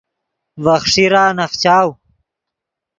[0.63, 1.89] ڤے خیݰیرا نخچاؤ